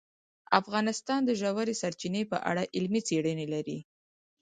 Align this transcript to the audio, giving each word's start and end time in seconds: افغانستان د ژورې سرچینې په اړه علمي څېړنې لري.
افغانستان 0.59 1.19
د 1.25 1.31
ژورې 1.41 1.73
سرچینې 1.81 2.23
په 2.31 2.37
اړه 2.49 2.63
علمي 2.75 3.01
څېړنې 3.07 3.47
لري. 3.53 3.79